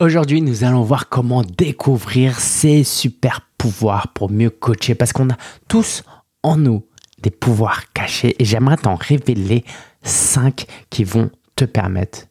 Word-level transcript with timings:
Aujourd'hui, 0.00 0.42
nous 0.42 0.62
allons 0.62 0.84
voir 0.84 1.08
comment 1.08 1.42
découvrir 1.42 2.38
ces 2.38 2.84
super 2.84 3.40
pouvoirs 3.58 4.06
pour 4.14 4.30
mieux 4.30 4.48
coacher 4.48 4.94
parce 4.94 5.12
qu'on 5.12 5.28
a 5.28 5.36
tous 5.66 6.04
en 6.44 6.56
nous 6.56 6.86
des 7.20 7.30
pouvoirs 7.32 7.92
cachés 7.92 8.36
et 8.38 8.44
j'aimerais 8.44 8.76
t'en 8.76 8.94
révéler 8.94 9.64
5 10.04 10.66
qui 10.88 11.02
vont 11.02 11.32
te 11.56 11.64
permettre 11.64 12.26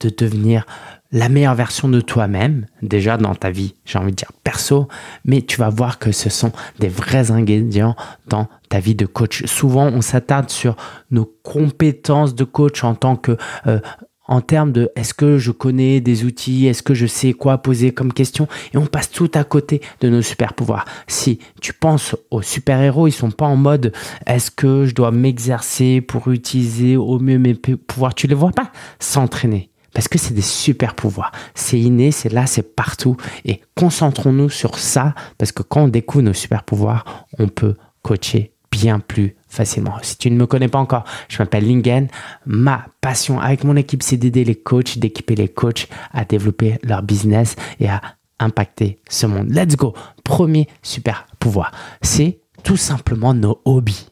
de 0.00 0.10
devenir 0.10 0.66
la 1.10 1.30
meilleure 1.30 1.54
version 1.54 1.88
de 1.88 2.02
toi-même, 2.02 2.66
déjà 2.82 3.16
dans 3.16 3.34
ta 3.34 3.50
vie, 3.50 3.76
j'ai 3.86 3.98
envie 3.98 4.10
de 4.10 4.16
dire 4.16 4.32
perso, 4.44 4.86
mais 5.24 5.40
tu 5.40 5.56
vas 5.56 5.70
voir 5.70 5.98
que 5.98 6.12
ce 6.12 6.28
sont 6.28 6.52
des 6.80 6.88
vrais 6.88 7.30
ingrédients 7.30 7.96
dans 8.28 8.46
ta 8.68 8.78
vie 8.78 8.94
de 8.94 9.06
coach. 9.06 9.46
Souvent, 9.46 9.86
on 9.86 10.02
s'attarde 10.02 10.50
sur 10.50 10.76
nos 11.10 11.24
compétences 11.42 12.34
de 12.34 12.44
coach 12.44 12.84
en 12.84 12.94
tant 12.94 13.16
que 13.16 13.38
euh, 13.66 13.80
en 14.28 14.40
termes 14.40 14.72
de 14.72 14.90
est-ce 14.96 15.14
que 15.14 15.38
je 15.38 15.50
connais 15.50 16.00
des 16.00 16.24
outils, 16.24 16.66
est-ce 16.66 16.82
que 16.82 16.94
je 16.94 17.06
sais 17.06 17.32
quoi 17.32 17.58
poser 17.58 17.92
comme 17.92 18.12
question, 18.12 18.48
et 18.74 18.78
on 18.78 18.86
passe 18.86 19.10
tout 19.10 19.30
à 19.34 19.44
côté 19.44 19.80
de 20.00 20.08
nos 20.08 20.22
super 20.22 20.54
pouvoirs. 20.54 20.84
Si 21.06 21.38
tu 21.60 21.72
penses 21.72 22.16
aux 22.30 22.42
super 22.42 22.80
héros, 22.80 23.06
ils 23.06 23.12
sont 23.12 23.30
pas 23.30 23.46
en 23.46 23.56
mode 23.56 23.92
est-ce 24.26 24.50
que 24.50 24.86
je 24.86 24.94
dois 24.94 25.10
m'exercer 25.10 26.00
pour 26.00 26.28
utiliser 26.28 26.96
au 26.96 27.18
mieux 27.18 27.38
mes 27.38 27.54
pouvoirs, 27.54 28.14
tu 28.14 28.26
les 28.26 28.34
vois 28.34 28.52
pas 28.52 28.70
s'entraîner. 28.98 29.70
Parce 29.94 30.08
que 30.08 30.18
c'est 30.18 30.34
des 30.34 30.42
super 30.42 30.94
pouvoirs. 30.94 31.32
C'est 31.54 31.80
inné, 31.80 32.10
c'est 32.10 32.30
là, 32.30 32.46
c'est 32.46 32.76
partout. 32.76 33.16
Et 33.46 33.62
concentrons-nous 33.76 34.50
sur 34.50 34.78
ça, 34.78 35.14
parce 35.38 35.52
que 35.52 35.62
quand 35.62 35.84
on 35.84 35.88
découvre 35.88 36.24
nos 36.24 36.34
super 36.34 36.64
pouvoirs, 36.64 37.26
on 37.38 37.48
peut 37.48 37.76
coacher 38.02 38.52
bien 38.70 39.00
plus 39.00 39.35
facilement. 39.48 39.96
Si 40.02 40.18
tu 40.18 40.30
ne 40.30 40.36
me 40.36 40.46
connais 40.46 40.68
pas 40.68 40.78
encore, 40.78 41.04
je 41.28 41.38
m'appelle 41.38 41.66
Lingen. 41.66 42.08
Ma 42.46 42.86
passion 43.00 43.40
avec 43.40 43.64
mon 43.64 43.76
équipe, 43.76 44.02
c'est 44.02 44.16
d'aider 44.16 44.44
les 44.44 44.54
coachs, 44.54 44.98
d'équiper 44.98 45.34
les 45.34 45.48
coachs 45.48 45.88
à 46.12 46.24
développer 46.24 46.78
leur 46.82 47.02
business 47.02 47.56
et 47.80 47.88
à 47.88 48.00
impacter 48.38 49.00
ce 49.08 49.26
monde. 49.26 49.50
Let's 49.50 49.76
go. 49.76 49.94
Premier 50.24 50.68
super 50.82 51.26
pouvoir, 51.38 51.72
c'est 52.02 52.40
tout 52.62 52.76
simplement 52.76 53.34
nos 53.34 53.60
hobbies. 53.64 54.08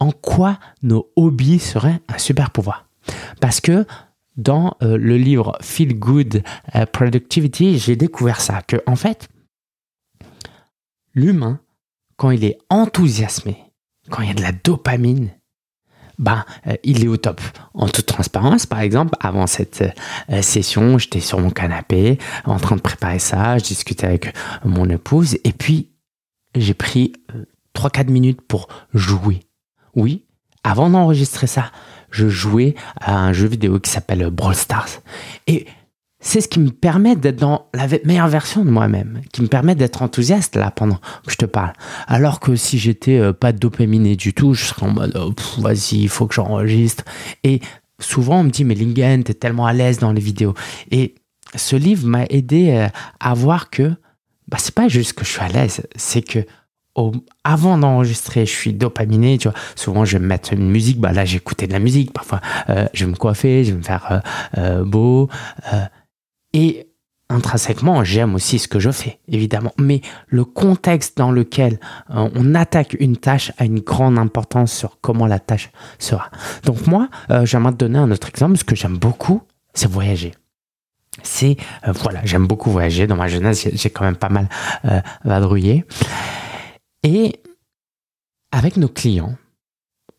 En 0.00 0.12
quoi 0.12 0.58
nos 0.82 1.10
hobbies 1.16 1.58
seraient 1.58 2.00
un 2.08 2.18
super 2.18 2.50
pouvoir? 2.50 2.86
Parce 3.40 3.60
que 3.60 3.84
dans 4.36 4.76
euh, 4.82 4.96
le 4.96 5.16
livre 5.16 5.58
Feel 5.60 5.98
Good 5.98 6.42
euh, 6.76 6.86
Productivity, 6.86 7.78
j'ai 7.78 7.96
découvert 7.96 8.40
ça, 8.40 8.62
que 8.62 8.76
en 8.86 8.94
fait, 8.94 9.28
l'humain, 11.14 11.60
quand 12.16 12.30
il 12.30 12.44
est 12.44 12.58
enthousiasmé, 12.70 13.67
quand 14.10 14.22
il 14.22 14.28
y 14.28 14.30
a 14.30 14.34
de 14.34 14.42
la 14.42 14.52
dopamine, 14.52 15.30
ben, 16.18 16.44
euh, 16.66 16.76
il 16.82 17.04
est 17.04 17.08
au 17.08 17.16
top. 17.16 17.40
En 17.74 17.88
toute 17.88 18.06
transparence, 18.06 18.66
par 18.66 18.80
exemple, 18.80 19.14
avant 19.20 19.46
cette 19.46 19.84
euh, 20.30 20.42
session, 20.42 20.98
j'étais 20.98 21.20
sur 21.20 21.38
mon 21.38 21.50
canapé 21.50 22.18
en 22.44 22.58
train 22.58 22.76
de 22.76 22.80
préparer 22.80 23.20
ça, 23.20 23.58
je 23.58 23.64
discutais 23.64 24.06
avec 24.06 24.34
mon 24.64 24.88
épouse 24.90 25.38
et 25.44 25.52
puis 25.52 25.90
j'ai 26.56 26.74
pris 26.74 27.12
3-4 27.76 28.08
euh, 28.08 28.12
minutes 28.12 28.40
pour 28.40 28.68
jouer. 28.94 29.40
Oui, 29.94 30.24
avant 30.64 30.90
d'enregistrer 30.90 31.46
ça, 31.46 31.70
je 32.10 32.28
jouais 32.28 32.74
à 33.00 33.16
un 33.16 33.32
jeu 33.32 33.46
vidéo 33.46 33.78
qui 33.78 33.90
s'appelle 33.90 34.28
Brawl 34.30 34.54
Stars. 34.54 34.88
Et 35.46 35.66
c'est 36.20 36.40
ce 36.40 36.48
qui 36.48 36.58
me 36.58 36.70
permet 36.70 37.14
d'être 37.14 37.36
dans 37.36 37.68
la 37.74 37.86
meilleure 38.04 38.28
version 38.28 38.64
de 38.64 38.70
moi-même, 38.70 39.20
qui 39.32 39.42
me 39.42 39.46
permet 39.46 39.74
d'être 39.74 40.02
enthousiaste 40.02 40.56
là 40.56 40.70
pendant 40.70 40.96
que 40.96 41.30
je 41.30 41.36
te 41.36 41.46
parle. 41.46 41.72
Alors 42.08 42.40
que 42.40 42.56
si 42.56 42.78
j'étais 42.78 43.18
euh, 43.18 43.32
pas 43.32 43.52
dopaminé 43.52 44.16
du 44.16 44.34
tout, 44.34 44.54
je 44.54 44.64
serais 44.64 44.86
en 44.86 44.90
mode 44.90 45.16
oh, 45.16 45.32
vas-y, 45.60 46.02
il 46.02 46.08
faut 46.08 46.26
que 46.26 46.34
j'enregistre. 46.34 47.04
Et 47.44 47.60
souvent 48.00 48.40
on 48.40 48.44
me 48.44 48.50
dit 48.50 48.64
mais 48.64 48.74
Lingen, 48.74 49.22
t'es 49.22 49.34
tellement 49.34 49.66
à 49.66 49.72
l'aise 49.72 49.98
dans 49.98 50.12
les 50.12 50.20
vidéos. 50.20 50.54
Et 50.90 51.14
ce 51.54 51.76
livre 51.76 52.06
m'a 52.06 52.24
aidé 52.30 52.70
euh, 52.70 52.88
à 53.20 53.34
voir 53.34 53.70
que 53.70 53.94
bah, 54.48 54.58
c'est 54.58 54.74
pas 54.74 54.88
juste 54.88 55.12
que 55.12 55.24
je 55.24 55.30
suis 55.30 55.40
à 55.40 55.48
l'aise, 55.48 55.86
c'est 55.94 56.22
que 56.22 56.40
avant 57.44 57.78
d'enregistrer, 57.78 58.44
je 58.44 58.50
suis 58.50 58.72
dopaminé, 58.72 59.38
tu 59.38 59.46
vois. 59.46 59.56
Souvent, 59.76 60.04
je 60.04 60.14
vais 60.14 60.18
me 60.18 60.26
mettre 60.26 60.52
une 60.52 60.68
musique. 60.68 60.98
Bah 60.98 61.12
là, 61.12 61.24
j'écoutais 61.24 61.68
de 61.68 61.72
la 61.72 61.78
musique. 61.78 62.12
Parfois, 62.12 62.40
euh, 62.70 62.88
je 62.92 63.04
vais 63.04 63.10
me 63.12 63.16
coiffer, 63.16 63.62
je 63.62 63.70
vais 63.70 63.78
me 63.78 63.84
faire 63.84 64.20
beau. 64.84 65.28
Et 66.52 66.88
intrinsèquement, 67.30 68.04
j'aime 68.04 68.34
aussi 68.34 68.58
ce 68.58 68.68
que 68.68 68.78
je 68.78 68.90
fais, 68.90 69.18
évidemment. 69.28 69.72
Mais 69.78 70.00
le 70.26 70.44
contexte 70.44 71.18
dans 71.18 71.30
lequel 71.30 71.78
euh, 72.10 72.28
on 72.34 72.54
attaque 72.54 72.96
une 72.98 73.16
tâche 73.16 73.52
a 73.58 73.64
une 73.64 73.80
grande 73.80 74.18
importance 74.18 74.72
sur 74.72 74.98
comment 75.00 75.26
la 75.26 75.38
tâche 75.38 75.70
sera. 75.98 76.30
Donc 76.64 76.86
moi, 76.86 77.08
euh, 77.30 77.44
j'aimerais 77.44 77.72
te 77.72 77.78
donner 77.78 77.98
un 77.98 78.10
autre 78.10 78.28
exemple. 78.28 78.56
Ce 78.56 78.64
que 78.64 78.74
j'aime 78.74 78.96
beaucoup, 78.96 79.42
c'est 79.74 79.90
voyager. 79.90 80.32
C'est, 81.22 81.56
euh, 81.86 81.92
voilà, 81.92 82.20
j'aime 82.24 82.46
beaucoup 82.46 82.70
voyager. 82.70 83.06
Dans 83.06 83.16
ma 83.16 83.28
jeunesse, 83.28 83.68
j'ai 83.72 83.90
quand 83.90 84.04
même 84.04 84.16
pas 84.16 84.28
mal 84.28 84.48
vadrouillé. 85.24 85.84
Et 87.02 87.40
avec 88.52 88.76
nos 88.76 88.88
clients, 88.88 89.36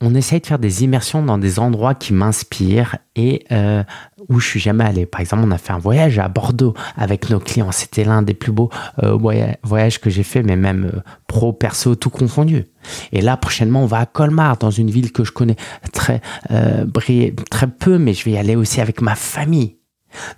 on 0.01 0.15
essaye 0.15 0.39
de 0.39 0.45
faire 0.45 0.59
des 0.59 0.83
immersions 0.83 1.21
dans 1.21 1.37
des 1.37 1.59
endroits 1.59 1.93
qui 1.93 2.13
m'inspirent 2.13 2.95
et 3.15 3.45
euh, 3.51 3.83
où 4.29 4.39
je 4.39 4.47
suis 4.47 4.59
jamais 4.59 4.85
allé. 4.85 5.05
Par 5.05 5.19
exemple, 5.19 5.43
on 5.45 5.51
a 5.51 5.57
fait 5.57 5.73
un 5.73 5.77
voyage 5.77 6.19
à 6.19 6.29
Bordeaux 6.29 6.73
avec 6.95 7.29
nos 7.29 7.39
clients. 7.39 7.73
C'était 7.73 8.05
l'un 8.05 8.21
des 8.21 8.33
plus 8.33 8.53
beaux 8.53 8.69
euh, 9.03 9.17
voyages 9.63 9.99
que 9.99 10.09
j'ai 10.09 10.23
fait, 10.23 10.41
mais 10.41 10.55
même 10.55 10.91
euh, 10.93 10.99
pro, 11.27 11.51
perso, 11.51 11.95
tout 11.95 12.09
confondu. 12.09 12.65
Et 13.11 13.19
là, 13.19 13.35
prochainement, 13.35 13.83
on 13.83 13.87
va 13.87 13.99
à 13.99 14.05
Colmar, 14.05 14.57
dans 14.57 14.71
une 14.71 14.89
ville 14.89 15.11
que 15.11 15.25
je 15.25 15.33
connais 15.33 15.57
très, 15.91 16.21
très 16.47 17.67
peu, 17.67 17.97
mais 17.97 18.13
je 18.13 18.23
vais 18.23 18.31
y 18.31 18.37
aller 18.37 18.55
aussi 18.55 18.79
avec 18.79 19.01
ma 19.01 19.15
famille. 19.15 19.77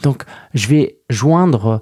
Donc, 0.02 0.24
je 0.56 0.68
vais 0.68 0.98
joindre 1.10 1.82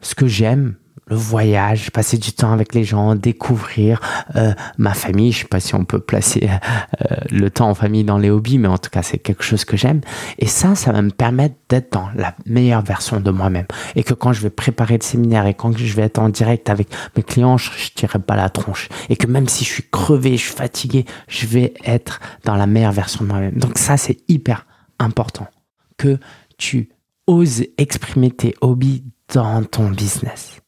ce 0.00 0.14
que 0.14 0.26
j'aime, 0.26 0.74
le 1.10 1.16
voyage, 1.16 1.90
passer 1.90 2.18
du 2.18 2.32
temps 2.32 2.52
avec 2.52 2.72
les 2.72 2.84
gens, 2.84 3.16
découvrir 3.16 4.00
euh, 4.36 4.54
ma 4.78 4.94
famille. 4.94 5.32
Je 5.32 5.40
sais 5.40 5.48
pas 5.48 5.58
si 5.58 5.74
on 5.74 5.84
peut 5.84 5.98
placer 5.98 6.48
euh, 6.48 7.16
le 7.30 7.50
temps 7.50 7.68
en 7.68 7.74
famille 7.74 8.04
dans 8.04 8.16
les 8.16 8.30
hobbies, 8.30 8.58
mais 8.58 8.68
en 8.68 8.78
tout 8.78 8.90
cas, 8.90 9.02
c'est 9.02 9.18
quelque 9.18 9.42
chose 9.42 9.64
que 9.64 9.76
j'aime. 9.76 10.00
Et 10.38 10.46
ça, 10.46 10.76
ça 10.76 10.92
va 10.92 11.02
me 11.02 11.10
permettre 11.10 11.56
d'être 11.68 11.92
dans 11.92 12.08
la 12.14 12.34
meilleure 12.46 12.82
version 12.82 13.18
de 13.20 13.30
moi-même. 13.32 13.66
Et 13.96 14.04
que 14.04 14.14
quand 14.14 14.32
je 14.32 14.40
vais 14.40 14.50
préparer 14.50 14.96
le 14.98 15.02
séminaire 15.02 15.46
et 15.46 15.54
quand 15.54 15.76
je 15.76 15.94
vais 15.94 16.02
être 16.02 16.20
en 16.20 16.28
direct 16.28 16.70
avec 16.70 16.88
mes 17.16 17.24
clients, 17.24 17.58
je, 17.58 17.70
ne 17.70 17.94
tirerai 17.96 18.20
pas 18.20 18.36
la 18.36 18.48
tronche. 18.48 18.88
Et 19.08 19.16
que 19.16 19.26
même 19.26 19.48
si 19.48 19.64
je 19.64 19.70
suis 19.70 19.90
crevé, 19.90 20.36
je 20.36 20.42
suis 20.44 20.54
fatigué, 20.54 21.06
je 21.26 21.46
vais 21.46 21.74
être 21.84 22.20
dans 22.44 22.54
la 22.54 22.68
meilleure 22.68 22.92
version 22.92 23.24
de 23.24 23.30
moi-même. 23.30 23.56
Donc 23.56 23.78
ça, 23.78 23.96
c'est 23.96 24.18
hyper 24.28 24.64
important 25.00 25.48
que 25.96 26.18
tu 26.56 26.88
oses 27.26 27.64
exprimer 27.78 28.30
tes 28.30 28.54
hobbies 28.60 29.02
dans 29.34 29.64
ton 29.64 29.90
business 29.90 30.60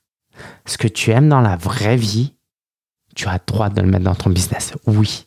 ce 0.66 0.78
que 0.78 0.88
tu 0.88 1.10
aimes 1.10 1.28
dans 1.28 1.40
la 1.40 1.56
vraie 1.56 1.96
vie, 1.96 2.34
tu 3.14 3.28
as 3.28 3.34
le 3.34 3.40
droit 3.46 3.68
de 3.68 3.80
le 3.80 3.88
mettre 3.88 4.04
dans 4.04 4.14
ton 4.14 4.30
business. 4.30 4.72
Oui. 4.86 5.26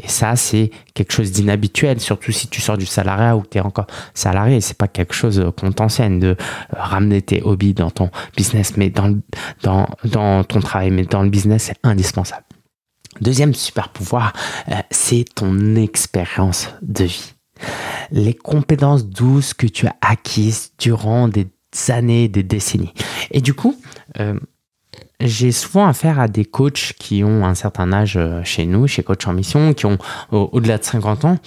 Et 0.00 0.06
ça, 0.06 0.36
c'est 0.36 0.70
quelque 0.94 1.12
chose 1.12 1.32
d'inhabituel, 1.32 2.00
surtout 2.00 2.30
si 2.30 2.46
tu 2.46 2.60
sors 2.60 2.78
du 2.78 2.86
salariat 2.86 3.36
ou 3.36 3.40
que 3.40 3.48
tu 3.48 3.58
es 3.58 3.60
encore 3.60 3.88
salarié. 4.14 4.60
C'est 4.60 4.78
pas 4.78 4.86
quelque 4.86 5.12
chose 5.12 5.44
qu'on 5.58 5.72
t'enseigne 5.72 6.20
de 6.20 6.36
ramener 6.70 7.20
tes 7.20 7.42
hobbies 7.42 7.74
dans 7.74 7.90
ton 7.90 8.10
business, 8.36 8.76
mais 8.76 8.90
dans, 8.90 9.18
dans, 9.62 9.88
dans 10.04 10.44
ton 10.44 10.60
travail, 10.60 10.92
mais 10.92 11.04
dans 11.04 11.22
le 11.22 11.30
business, 11.30 11.64
c'est 11.64 11.78
indispensable. 11.82 12.44
Deuxième 13.20 13.54
super 13.54 13.88
pouvoir, 13.88 14.32
euh, 14.68 14.74
c'est 14.92 15.24
ton 15.34 15.74
expérience 15.74 16.68
de 16.82 17.04
vie. 17.04 17.34
Les 18.12 18.34
compétences 18.34 19.04
douces 19.04 19.52
que 19.52 19.66
tu 19.66 19.88
as 19.88 19.96
acquises 20.00 20.70
durant 20.78 21.26
des 21.26 21.48
années, 21.88 22.28
des 22.28 22.42
décennies. 22.42 22.92
Et 23.30 23.40
du 23.40 23.54
coup, 23.54 23.76
euh, 24.20 24.38
j'ai 25.20 25.52
souvent 25.52 25.86
affaire 25.86 26.20
à 26.20 26.28
des 26.28 26.44
coachs 26.44 26.94
qui 26.98 27.24
ont 27.24 27.44
un 27.44 27.54
certain 27.54 27.92
âge 27.92 28.16
euh, 28.16 28.42
chez 28.44 28.66
nous, 28.66 28.86
chez 28.86 29.02
Coach 29.02 29.26
en 29.26 29.32
Mission, 29.32 29.74
qui 29.74 29.86
ont 29.86 29.98
au-delà 30.30 30.78
de 30.78 30.84
50 30.84 31.24
ans. 31.24 31.38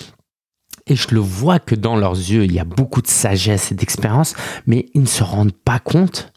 Et 0.87 0.95
je 0.95 1.07
le 1.11 1.19
vois 1.19 1.59
que 1.59 1.75
dans 1.75 1.95
leurs 1.95 2.15
yeux, 2.15 2.43
il 2.43 2.53
y 2.53 2.59
a 2.59 2.65
beaucoup 2.65 3.01
de 3.01 3.07
sagesse 3.07 3.71
et 3.71 3.75
d'expérience, 3.75 4.35
mais 4.65 4.87
ils 4.93 5.01
ne 5.01 5.07
se 5.07 5.23
rendent 5.23 5.53
pas 5.53 5.79
compte, 5.79 6.33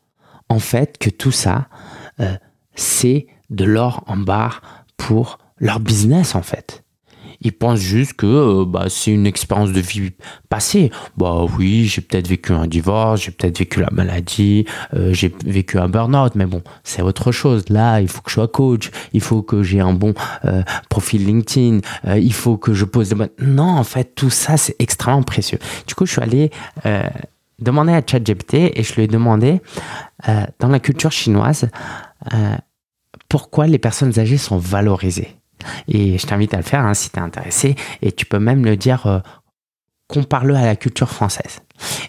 en 0.49 0.59
fait, 0.59 0.99
que 0.99 1.11
tout 1.11 1.33
ça, 1.33 1.69
euh, 2.21 2.37
c'est 2.75 3.27
de 3.51 3.65
l'or 3.65 4.05
en 4.07 4.17
barre 4.17 4.63
pour 4.97 5.39
leur 5.59 5.81
business, 5.81 6.35
en 6.35 6.43
fait. 6.43 6.84
Ils 7.45 7.53
pensent 7.53 7.81
juste 7.81 8.15
que 8.15 8.27
euh, 8.27 8.65
bah, 8.65 8.87
c'est 8.89 9.13
une 9.13 9.27
expérience 9.27 9.71
de 9.71 9.81
vie 9.81 10.13
passée. 10.49 10.91
Bah 11.19 11.45
oui, 11.57 11.85
j'ai 11.85 12.01
peut-être 12.01 12.27
vécu 12.27 12.53
un 12.53 12.67
divorce, 12.67 13.21
j'ai 13.23 13.31
peut-être 13.31 13.59
vécu 13.59 13.81
la 13.81 13.91
maladie, 13.93 14.65
euh, 14.95 15.13
j'ai 15.13 15.33
vécu 15.45 15.79
un 15.79 15.89
burn-out, 15.89 16.33
mais 16.35 16.47
bon, 16.47 16.63
c'est 16.83 17.03
autre 17.03 17.33
chose. 17.33 17.65
Là, 17.69 18.01
il 18.01 18.09
faut 18.09 18.23
que 18.23 18.31
je 18.31 18.35
sois 18.35 18.49
coach, 18.49 18.91
il 19.13 19.21
faut 19.21 19.43
que 19.43 19.63
j'ai 19.63 19.81
un 19.81 19.93
bon 19.93 20.15
euh, 20.47 20.63
profil 20.89 21.27
LinkedIn, 21.27 21.81
il 22.17 22.33
faut 22.33 22.57
que 22.57 22.73
je 22.73 22.87
pose 22.87 23.11
des 23.11 23.15
bonnes... 23.15 23.29
Non, 23.39 23.69
en 23.77 23.85
fait, 23.85 24.15
tout 24.15 24.31
ça, 24.31 24.57
c'est 24.57 24.77
extrêmement 24.79 25.23
précieux. 25.23 25.59
Du 25.87 25.95
coup, 25.95 26.07
je 26.07 26.13
suis 26.13 26.23
allé 26.23 26.51
demander 27.59 27.93
à 27.93 28.03
ChatGPT 28.05 28.55
et 28.75 28.83
je 28.83 28.95
lui 28.95 29.03
ai 29.03 29.07
demandé, 29.07 29.61
dans 30.59 30.69
la 30.69 30.81
culture 30.81 31.13
chinoise, 31.13 31.69
pourquoi 33.29 33.67
les 33.67 33.79
personnes 33.79 34.19
âgées 34.19 34.39
sont 34.39 34.59
valorisées 34.59 35.37
et 35.89 36.19
je 36.19 36.27
t'invite 36.27 36.55
à 36.55 36.59
le 36.59 36.63
faire 36.63 36.85
hein, 36.85 36.95
si 36.95 37.11
tu 37.11 37.17
es 37.17 37.23
intéressé. 37.23 37.75
Et 38.03 38.13
tu 38.13 38.27
peux 38.27 38.39
même 38.39 38.65
le 38.65 38.77
dire 38.77 39.07
euh, 39.07 39.19
compare-le 40.09 40.55
à 40.55 40.65
la 40.65 40.77
culture 40.77 41.11
française. 41.11 41.61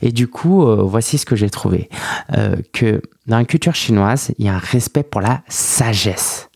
Et 0.01 0.11
du 0.11 0.27
coup, 0.27 0.67
euh, 0.67 0.83
voici 0.83 1.17
ce 1.17 1.25
que 1.25 1.35
j'ai 1.35 1.49
trouvé. 1.49 1.89
Euh, 2.37 2.55
que 2.73 3.01
dans 3.27 3.37
la 3.37 3.45
culture 3.45 3.75
chinoise, 3.75 4.31
il 4.37 4.45
y 4.45 4.49
a 4.49 4.55
un 4.55 4.59
respect 4.59 5.03
pour 5.03 5.21
la 5.21 5.41
sagesse. 5.47 6.49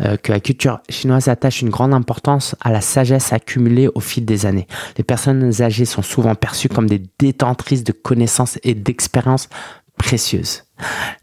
Euh, 0.00 0.16
que 0.16 0.30
la 0.30 0.40
culture 0.40 0.80
chinoise 0.88 1.28
attache 1.28 1.62
une 1.62 1.70
grande 1.70 1.92
importance 1.92 2.54
à 2.60 2.70
la 2.70 2.80
sagesse 2.80 3.32
accumulée 3.32 3.88
au 3.94 4.00
fil 4.00 4.24
des 4.24 4.46
années. 4.46 4.66
Les 4.96 5.04
personnes 5.04 5.50
âgées 5.60 5.84
sont 5.84 6.02
souvent 6.02 6.34
perçues 6.34 6.68
comme 6.68 6.88
des 6.88 7.02
détentrices 7.18 7.84
de 7.84 7.92
connaissances 7.92 8.58
et 8.62 8.74
d'expériences 8.74 9.48
précieuses. 9.96 10.62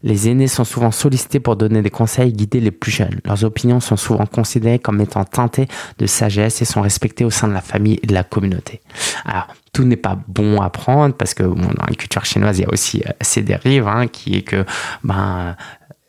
Les 0.02 0.28
aînés 0.28 0.48
sont 0.48 0.64
souvent 0.64 0.90
sollicités 0.90 1.40
pour 1.40 1.56
donner 1.56 1.82
des 1.82 1.90
conseils 1.90 2.30
et 2.30 2.32
guider 2.32 2.60
les 2.60 2.70
plus 2.70 2.90
jeunes. 2.90 3.20
Leurs 3.24 3.44
opinions 3.44 3.80
sont 3.80 3.96
souvent 3.96 4.26
considérées 4.26 4.78
comme 4.78 5.00
étant 5.00 5.24
teintées 5.24 5.68
de 5.98 6.06
sagesse 6.06 6.62
et 6.62 6.64
sont 6.64 6.82
respectées 6.82 7.24
au 7.24 7.30
sein 7.30 7.48
de 7.48 7.52
la 7.52 7.60
famille 7.60 7.98
et 8.02 8.06
de 8.06 8.14
la 8.14 8.24
communauté. 8.24 8.80
Alors, 9.24 9.48
tout 9.72 9.84
n'est 9.84 9.96
pas 9.96 10.18
bon 10.28 10.60
à 10.60 10.70
prendre 10.70 11.14
parce 11.14 11.34
que 11.34 11.42
dans 11.42 11.86
la 11.86 11.94
culture 11.94 12.24
chinoise, 12.24 12.58
il 12.58 12.62
y 12.62 12.64
a 12.64 12.72
aussi 12.72 13.02
euh, 13.06 13.10
ces 13.20 13.42
dérives, 13.42 13.86
hein, 13.86 14.06
qui 14.06 14.36
est 14.36 14.42
que 14.42 14.64
ben, 15.04 15.54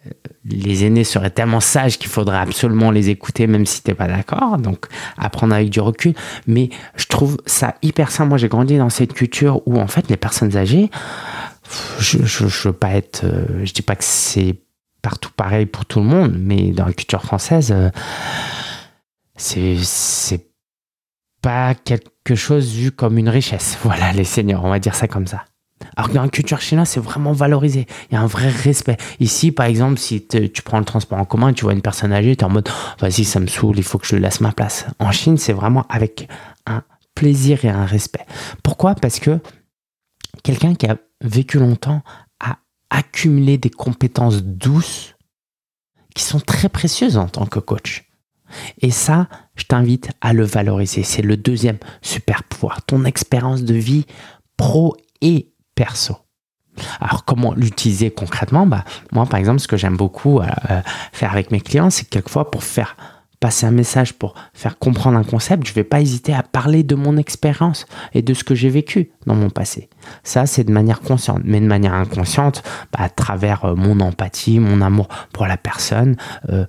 euh, 0.06 0.12
les 0.46 0.86
aînés 0.86 1.04
seraient 1.04 1.30
tellement 1.30 1.60
sages 1.60 1.98
qu'il 1.98 2.10
faudrait 2.10 2.38
absolument 2.38 2.92
les 2.92 3.10
écouter 3.10 3.48
même 3.48 3.66
si 3.66 3.84
tu 3.84 3.92
n'es 3.92 3.96
pas 3.96 4.08
d'accord. 4.08 4.58
Donc, 4.58 4.86
apprendre 5.18 5.54
avec 5.54 5.70
du 5.70 5.82
recul. 5.82 6.14
Mais 6.48 6.70
je 6.96 7.06
trouve 7.08 7.38
ça 7.46 7.76
hyper 7.82 8.12
simple. 8.12 8.30
Moi, 8.30 8.38
j'ai 8.38 8.48
grandi 8.48 8.78
dans 8.78 8.90
cette 8.90 9.14
culture 9.14 9.62
où, 9.66 9.78
en 9.80 9.88
fait, 9.88 10.10
les 10.10 10.18
personnes 10.18 10.56
âgées, 10.56 10.90
je, 12.00 12.26
je, 12.26 12.68
veux 12.68 12.74
pas 12.74 12.92
être, 12.92 13.24
euh, 13.24 13.66
je 13.66 13.74
dis 13.74 13.82
pas 13.82 13.96
que 13.96 14.04
c'est 14.04 14.62
partout 15.02 15.32
pareil 15.36 15.66
pour 15.66 15.86
tout 15.86 16.00
le 16.00 16.06
monde, 16.06 16.36
mais 16.38 16.72
dans 16.72 16.86
la 16.86 16.94
culture 16.94 17.24
française, 17.24 17.72
euh, 17.72 17.90
c'est, 19.36 20.46
pas 21.40 21.76
quelque 21.76 22.36
chose 22.36 22.74
vu 22.74 22.92
comme 22.92 23.18
une 23.18 23.30
richesse. 23.30 23.78
Voilà, 23.84 24.12
les 24.12 24.24
seigneurs, 24.24 24.66
on 24.66 24.70
va 24.70 24.80
dire 24.80 24.96
ça 24.96 25.08
comme 25.08 25.28
ça. 25.28 25.46
Alors 25.96 26.10
que 26.10 26.16
dans 26.16 26.24
la 26.24 26.30
culture 26.30 26.60
chinoise, 26.60 26.90
c'est 26.90 27.00
vraiment 27.00 27.32
valorisé. 27.32 27.86
Il 28.10 28.16
y 28.16 28.18
a 28.18 28.22
un 28.22 28.26
vrai 28.26 28.50
respect. 28.50 28.98
Ici, 29.20 29.52
par 29.52 29.68
exemple, 29.68 30.00
si 30.00 30.26
tu 30.26 30.62
prends 30.64 30.80
le 30.80 30.86
transport 30.86 31.20
en 31.20 31.26
commun, 31.26 31.54
tu 31.54 31.64
vois 31.64 31.74
une 31.74 31.84
personne 31.84 32.12
âgée, 32.12 32.36
tu 32.36 32.42
es 32.42 32.44
en 32.46 32.50
mode, 32.50 32.68
vas-y, 33.00 33.24
ça 33.24 33.40
me 33.40 33.48
saoule, 33.48 33.78
il 33.78 33.84
faut 33.84 34.00
que 34.00 34.08
je 34.08 34.16
laisse 34.16 34.42
ma 34.42 34.52
place. 34.52 34.88
En 35.00 35.12
Chine, 35.12 35.38
c'est 35.38 35.54
vraiment 35.54 35.86
avec 35.90 36.28
un 36.66 36.82
plaisir 37.14 37.64
et 37.64 37.70
un 37.70 37.86
respect. 37.86 38.26
Pourquoi? 38.64 38.96
Parce 38.96 39.20
que 39.20 39.40
quelqu'un 40.44 40.74
qui 40.74 40.88
a 40.88 40.98
vécu 41.22 41.60
longtemps 41.60 42.04
a 42.40 42.58
accumulé 42.90 43.58
des 43.58 43.70
compétences 43.70 44.44
douces 44.44 45.16
qui 46.16 46.24
sont 46.24 46.40
très 46.40 46.70
précieuses 46.70 47.18
en 47.18 47.28
tant 47.28 47.46
que 47.46 47.60
coach. 47.60 48.06
Et 48.80 48.92
ça, 48.92 49.28
je 49.56 49.64
t'invite 49.66 50.10
à 50.22 50.34
le 50.34 50.46
valoriser. 50.46 51.04
C'est 51.04 51.22
le 51.22 51.38
deuxième 51.38 51.78
super 52.02 52.44
pouvoir, 52.44 52.84
ton 52.86 53.04
expérience 53.06 53.64
de 53.64 53.76
vie 53.76 54.06
pro 54.56 54.96
et 55.22 55.54
perso. 55.76 56.18
Alors 57.00 57.26
comment 57.26 57.54
l'utiliser 57.54 58.12
concrètement? 58.12 58.66
Bah, 58.66 58.86
Moi, 59.12 59.26
par 59.26 59.40
exemple, 59.40 59.60
ce 59.60 59.68
que 59.68 59.78
j'aime 59.78 59.98
beaucoup 59.98 60.40
euh, 60.40 60.46
euh, 60.70 60.82
faire 61.12 61.32
avec 61.32 61.52
mes 61.52 61.60
clients, 61.60 61.90
c'est 61.90 62.08
quelquefois 62.08 62.52
pour 62.52 62.64
faire 62.64 62.96
passer 63.40 63.66
un 63.66 63.72
message, 63.72 64.14
pour 64.14 64.34
faire 64.54 64.80
comprendre 64.80 65.18
un 65.18 65.24
concept, 65.24 65.66
je 65.66 65.72
ne 65.72 65.76
vais 65.76 65.84
pas 65.84 66.02
hésiter 66.02 66.34
à 66.34 66.44
parler 66.44 66.84
de 66.84 66.96
mon 66.96 67.18
expérience 67.18 67.86
et 68.14 68.22
de 68.22 68.34
ce 68.34 68.44
que 68.44 68.56
j'ai 68.56 68.70
vécu 68.70 69.12
dans 69.26 69.36
mon 69.36 69.50
passé. 69.50 69.90
Ça, 70.24 70.46
c'est 70.46 70.64
de 70.64 70.72
manière 70.72 71.02
consciente. 71.02 71.42
Mais 71.44 71.60
de 71.60 71.68
manière 71.68 71.94
inconsciente, 71.94 72.64
bah, 72.92 73.00
à 73.04 73.10
travers 73.10 73.66
euh, 73.66 73.76
mon 73.76 74.00
empathie, 74.00 74.60
mon 74.60 74.82
amour 74.82 75.08
pour 75.34 75.46
la 75.46 75.58
personne, 75.58 76.18
euh, 76.50 76.66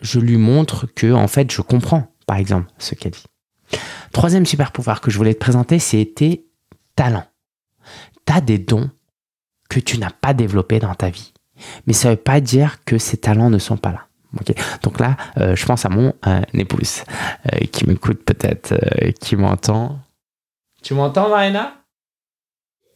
je 0.00 0.20
lui 0.20 0.36
montre 0.36 0.86
que, 0.86 1.12
en 1.12 1.28
fait, 1.28 1.50
je 1.52 1.62
comprends, 1.62 2.12
par 2.26 2.36
exemple, 2.36 2.70
ce 2.78 2.94
qu'elle 2.94 3.12
dit. 3.12 3.24
Troisième 4.12 4.46
super 4.46 4.72
pouvoir 4.72 5.00
que 5.00 5.10
je 5.10 5.16
voulais 5.16 5.34
te 5.34 5.40
présenter, 5.40 5.78
c'était 5.78 6.44
talent. 6.94 7.24
Tu 8.26 8.32
as 8.32 8.40
des 8.40 8.58
dons 8.58 8.90
que 9.68 9.80
tu 9.80 9.98
n'as 9.98 10.10
pas 10.10 10.34
développés 10.34 10.78
dans 10.78 10.94
ta 10.94 11.10
vie. 11.10 11.32
Mais 11.86 11.92
ça 11.92 12.08
ne 12.08 12.14
veut 12.14 12.20
pas 12.20 12.40
dire 12.40 12.84
que 12.84 12.98
ces 12.98 13.16
talents 13.16 13.50
ne 13.50 13.58
sont 13.58 13.76
pas 13.76 13.92
là. 13.92 14.05
Donc 14.82 15.00
là, 15.00 15.16
euh, 15.38 15.56
je 15.56 15.66
pense 15.66 15.84
à 15.84 15.88
mon 15.88 16.12
euh, 16.26 16.40
épouse 16.54 17.02
euh, 17.52 17.58
qui 17.72 17.86
m'écoute 17.86 18.22
peut-être, 18.24 18.74
qui 19.20 19.36
m'entend. 19.36 19.98
Tu 20.82 20.94
m'entends, 20.94 21.28
Marina? 21.28 21.74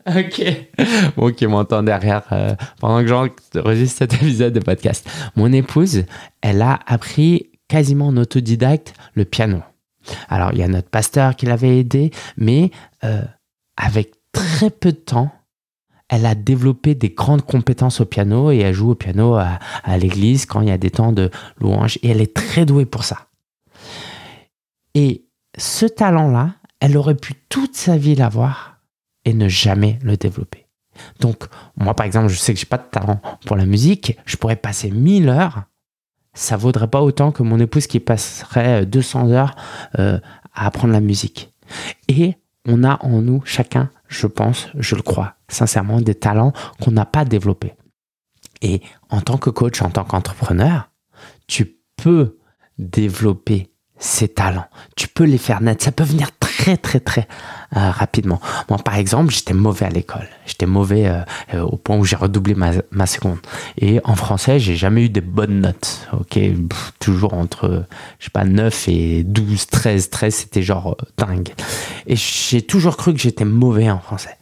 Ok. 0.07 0.43
Bon, 1.17 1.33
qui 1.33 1.47
m'entend 1.47 1.83
derrière 1.83 2.57
pendant 2.81 3.03
que 3.03 3.07
j'enregistre 3.07 3.99
cet 3.99 4.15
épisode 4.15 4.53
de 4.53 4.61
podcast. 4.61 5.09
Mon 5.37 5.53
épouse, 5.53 6.05
elle 6.41 6.63
a 6.63 6.81
appris 6.87 7.51
quasiment 7.69 8.09
en 8.09 8.17
autodidacte 8.17 8.95
le 9.15 9.25
piano. 9.25 9.63
Alors, 10.29 10.53
il 10.53 10.59
y 10.59 10.63
a 10.63 10.69
notre 10.69 10.89
pasteur 10.89 11.37
qui 11.37 11.47
l'avait 11.47 11.79
aidé, 11.79 12.11
mais 12.39 12.71
avec 13.77 14.13
très 14.33 14.71
peu 14.71 14.93
de 14.93 14.97
temps, 14.97 15.31
elle 16.11 16.27
a 16.27 16.35
développé 16.35 16.97
des 16.97 17.11
grandes 17.11 17.47
compétences 17.47 18.01
au 18.01 18.05
piano 18.05 18.51
et 18.51 18.59
elle 18.59 18.75
joue 18.75 18.91
au 18.91 18.95
piano 18.97 19.37
à, 19.37 19.59
l'église 19.97 20.45
quand 20.45 20.61
il 20.61 20.69
y 20.69 20.73
a 20.73 20.79
des 20.79 20.91
temps 20.91 21.13
de 21.13 21.31
louange 21.61 21.99
et 22.03 22.11
elle 22.11 22.21
est 22.21 22.35
très 22.35 22.67
douée 22.67 22.85
pour 22.85 23.05
ça. 23.05 23.29
Et 24.95 25.25
ce 25.57 25.87
talent-là, 25.87 26.55
elle 26.81 26.97
aurait 26.97 27.15
pu 27.15 27.35
toute 27.49 27.77
sa 27.77 27.97
vie 27.97 28.17
l'avoir 28.17 28.81
et 29.25 29.35
ne 29.35 29.49
jamais 29.49 30.01
le 30.03 30.17
développer. 30.17 30.67
Donc, 31.21 31.45
moi, 31.77 31.95
par 31.95 32.07
exemple, 32.07 32.29
je 32.29 32.37
sais 32.37 32.53
que 32.53 32.59
j'ai 32.59 32.67
pas 32.67 32.79
de 32.79 32.91
talent 32.91 33.21
pour 33.47 33.57
la 33.57 33.65
musique. 33.65 34.19
Je 34.27 34.37
pourrais 34.37 34.57
passer 34.57 34.91
1000 34.91 35.29
heures. 35.29 35.63
Ça 36.35 36.57
vaudrait 36.57 36.89
pas 36.89 37.03
autant 37.03 37.31
que 37.31 37.45
mon 37.45 37.61
épouse 37.61 37.87
qui 37.87 38.01
passerait 38.01 38.85
200 38.85 39.31
heures 39.31 39.55
euh, 39.99 40.19
à 40.55 40.67
apprendre 40.67 40.93
la 40.93 41.01
musique. 41.01 41.53
Et 42.09 42.35
on 42.67 42.83
a 42.83 42.99
en 43.05 43.23
nous 43.23 43.43
chacun 43.45 43.91
je 44.11 44.27
pense, 44.27 44.69
je 44.75 44.97
le 44.97 45.03
crois, 45.03 45.37
sincèrement, 45.49 46.01
des 46.01 46.17
talents 46.17 46.53
qu'on 46.81 46.91
n'a 46.91 47.07
pas 47.07 47.25
développés. 47.25 47.75
Et 48.61 48.83
en 49.09 49.21
tant 49.21 49.39
que 49.39 49.49
coach, 49.49 49.81
en 49.81 49.91
tant 49.91 50.05
qu'entrepreneur, 50.05 50.91
tu 51.47 51.79
peux 51.97 52.39
développer 52.77 53.70
ces 54.01 54.29
talents. 54.29 54.67
Tu 54.97 55.07
peux 55.07 55.25
les 55.25 55.39
faire 55.39 55.61
naître. 55.61 55.85
Ça 55.85 55.93
peut 55.93 56.05
venir 56.05 56.31
très, 56.41 56.77
très, 56.77 57.01
très 57.01 57.29
euh, 57.77 57.91
rapidement. 57.91 58.41
Moi, 58.69 58.79
par 58.79 58.97
exemple, 58.97 59.33
j'étais 59.33 59.55
mauvais 59.55 59.87
à 59.87 59.91
l'école. 59.91 60.27
J'étais 60.47 60.67
mauvais 60.67 61.07
euh, 61.07 61.21
euh, 61.55 61.61
au 61.61 61.77
point 61.77 61.97
où 61.97 62.05
j'ai 62.05 62.17
redoublé 62.17 62.55
ma, 62.55 63.07
seconde. 63.07 63.39
Et 63.79 64.01
en 64.05 64.17
français, 64.17 64.59
j'ai 64.59 64.75
jamais 64.75 65.05
eu 65.05 65.09
des 65.09 65.21
bonnes 65.21 65.61
notes. 65.61 66.09
Ok, 66.19 66.39
toujours 66.99 67.35
entre, 67.35 67.85
je 68.19 68.25
sais 68.25 68.31
pas, 68.31 68.45
9 68.45 68.89
et 68.89 69.23
12, 69.23 69.67
13, 69.67 70.11
13, 70.11 70.35
c'était 70.35 70.63
genre 70.63 70.97
dingue. 71.17 71.51
Et 72.07 72.17
j'ai 72.17 72.63
toujours 72.63 72.97
cru 72.97 73.13
que 73.13 73.21
j'étais 73.21 73.45
mauvais 73.45 73.91
en 73.91 74.01
français. 74.01 74.37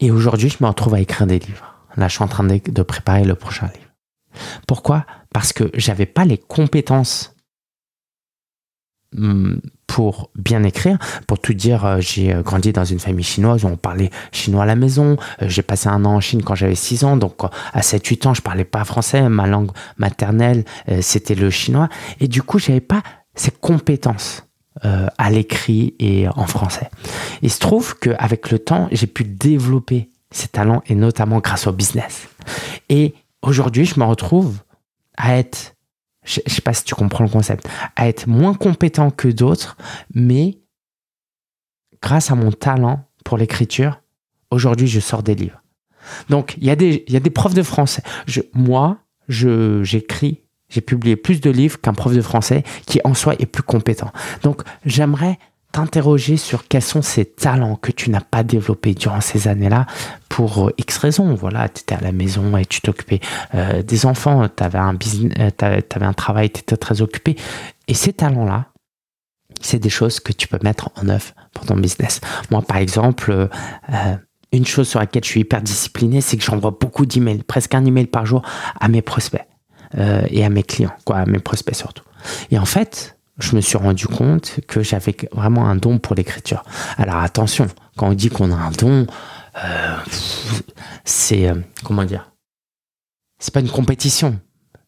Et 0.00 0.10
aujourd'hui, 0.10 0.48
je 0.48 0.56
me 0.60 0.66
retrouve 0.68 0.94
à 0.94 1.00
écrire 1.00 1.26
des 1.26 1.38
livres. 1.38 1.74
Là, 1.96 2.08
je 2.08 2.14
suis 2.14 2.24
en 2.24 2.28
train 2.28 2.44
de, 2.44 2.82
préparer 2.82 3.24
le 3.24 3.34
prochain 3.34 3.66
livre. 3.66 4.42
Pourquoi? 4.66 5.04
Parce 5.32 5.52
que 5.52 5.70
j'avais 5.74 6.06
pas 6.06 6.24
les 6.24 6.38
compétences 6.38 7.31
pour 9.92 10.30
bien 10.34 10.62
écrire. 10.62 10.98
Pour 11.26 11.38
tout 11.38 11.52
dire, 11.52 11.84
euh, 11.84 12.00
j'ai 12.00 12.32
euh, 12.32 12.40
grandi 12.40 12.72
dans 12.72 12.84
une 12.84 12.98
famille 12.98 13.24
chinoise 13.24 13.62
où 13.64 13.68
on 13.68 13.76
parlait 13.76 14.08
chinois 14.32 14.62
à 14.62 14.66
la 14.66 14.74
maison. 14.74 15.18
Euh, 15.42 15.48
j'ai 15.48 15.60
passé 15.60 15.88
un 15.88 16.06
an 16.06 16.14
en 16.14 16.20
Chine 16.20 16.42
quand 16.42 16.54
j'avais 16.54 16.74
6 16.74 17.04
ans. 17.04 17.18
Donc, 17.18 17.34
à 17.44 17.80
7-8 17.80 18.28
ans, 18.28 18.32
je 18.32 18.40
parlais 18.40 18.64
pas 18.64 18.84
français. 18.84 19.28
Ma 19.28 19.46
langue 19.46 19.70
maternelle, 19.98 20.64
c'était 21.00 21.34
le 21.34 21.50
chinois. 21.50 21.90
Et 22.20 22.28
du 22.28 22.42
coup, 22.42 22.58
j'avais 22.58 22.80
pas 22.80 23.02
ces 23.34 23.50
compétences 23.50 24.44
à 24.82 25.30
l'écrit 25.30 25.94
et 25.98 26.26
en 26.28 26.46
français. 26.46 26.88
Il 27.42 27.50
se 27.50 27.58
trouve 27.58 27.98
qu'avec 27.98 28.50
le 28.50 28.58
temps, 28.58 28.88
j'ai 28.90 29.06
pu 29.06 29.24
développer 29.24 30.10
ces 30.30 30.48
talents 30.48 30.82
et 30.86 30.94
notamment 30.94 31.40
grâce 31.40 31.66
au 31.66 31.72
business. 31.72 32.28
Et 32.88 33.14
aujourd'hui, 33.42 33.84
je 33.84 34.00
me 34.00 34.04
retrouve 34.04 34.58
à 35.18 35.36
être 35.36 35.71
je 36.24 36.40
ne 36.44 36.50
sais 36.50 36.62
pas 36.62 36.74
si 36.74 36.84
tu 36.84 36.94
comprends 36.94 37.24
le 37.24 37.30
concept, 37.30 37.68
à 37.96 38.08
être 38.08 38.26
moins 38.26 38.54
compétent 38.54 39.10
que 39.10 39.28
d'autres, 39.28 39.76
mais 40.14 40.58
grâce 42.00 42.30
à 42.30 42.34
mon 42.34 42.52
talent 42.52 43.04
pour 43.24 43.38
l'écriture, 43.38 44.00
aujourd'hui, 44.50 44.86
je 44.86 45.00
sors 45.00 45.22
des 45.22 45.34
livres. 45.34 45.62
Donc, 46.28 46.54
il 46.58 46.64
y, 46.64 46.70
a 46.70 46.76
des, 46.76 47.04
y 47.08 47.16
a 47.16 47.20
des 47.20 47.30
profs 47.30 47.54
de 47.54 47.62
français. 47.62 48.02
Je, 48.26 48.40
moi, 48.52 48.98
j'écris, 49.28 50.42
j'ai 50.68 50.80
publié 50.80 51.16
plus 51.16 51.40
de 51.40 51.50
livres 51.50 51.80
qu'un 51.80 51.94
prof 51.94 52.14
de 52.14 52.22
français 52.22 52.64
qui, 52.86 53.00
en 53.04 53.14
soi, 53.14 53.34
est 53.38 53.46
plus 53.46 53.62
compétent. 53.62 54.10
Donc, 54.42 54.62
j'aimerais 54.84 55.38
t'interroger 55.72 56.36
sur 56.36 56.68
quels 56.68 56.82
sont 56.82 57.02
ces 57.02 57.24
talents 57.24 57.76
que 57.76 57.90
tu 57.90 58.10
n'as 58.10 58.20
pas 58.20 58.42
développés 58.42 58.94
durant 58.94 59.22
ces 59.22 59.48
années-là 59.48 59.86
pour 60.28 60.68
euh, 60.68 60.74
X 60.78 60.98
raisons. 60.98 61.34
Voilà, 61.34 61.68
tu 61.68 61.80
étais 61.80 61.94
à 61.94 62.00
la 62.00 62.12
maison 62.12 62.56
et 62.56 62.66
tu 62.66 62.82
t'occupais 62.82 63.20
euh, 63.54 63.82
des 63.82 64.06
enfants, 64.06 64.48
tu 64.48 64.62
avais 64.62 64.78
euh, 64.78 65.80
un 66.00 66.12
travail, 66.12 66.50
tu 66.50 66.60
étais 66.60 66.76
très 66.76 67.00
occupé. 67.00 67.36
Et 67.88 67.94
ces 67.94 68.12
talents-là, 68.12 68.66
c'est 69.62 69.78
des 69.78 69.90
choses 69.90 70.20
que 70.20 70.32
tu 70.32 70.46
peux 70.46 70.58
mettre 70.62 70.90
en 70.96 71.08
œuvre 71.08 71.32
pour 71.54 71.64
ton 71.66 71.76
business. 71.76 72.20
Moi, 72.50 72.62
par 72.62 72.78
exemple, 72.78 73.48
une 74.50 74.66
chose 74.66 74.88
sur 74.88 74.98
laquelle 74.98 75.22
je 75.22 75.28
suis 75.28 75.40
hyper 75.40 75.62
discipliné, 75.62 76.20
c'est 76.20 76.36
que 76.36 76.42
j'envoie 76.42 76.76
beaucoup 76.78 77.06
d'emails, 77.06 77.42
presque 77.44 77.74
un 77.74 77.84
email 77.84 78.06
par 78.06 78.26
jour 78.26 78.42
à 78.80 78.88
mes 78.88 79.02
prospects 79.02 79.46
et 79.94 80.44
à 80.44 80.48
mes 80.48 80.62
clients, 80.64 80.94
quoi, 81.04 81.18
à 81.18 81.26
mes 81.26 81.38
prospects 81.38 81.76
surtout. 81.76 82.02
Et 82.50 82.58
en 82.58 82.64
fait, 82.64 83.16
je 83.38 83.56
me 83.56 83.60
suis 83.60 83.78
rendu 83.78 84.06
compte 84.06 84.60
que 84.68 84.82
j'avais 84.82 85.16
vraiment 85.32 85.66
un 85.66 85.76
don 85.76 85.98
pour 85.98 86.14
l'écriture. 86.14 86.64
Alors 86.98 87.16
attention, 87.16 87.66
quand 87.96 88.08
on 88.08 88.12
dit 88.12 88.28
qu'on 88.28 88.52
a 88.52 88.56
un 88.56 88.70
don, 88.70 89.06
euh, 89.56 89.96
c'est 91.04 91.48
euh, 91.48 91.54
comment 91.84 92.04
dire? 92.04 92.30
C'est 93.38 93.52
pas 93.52 93.60
une 93.60 93.70
compétition. 93.70 94.38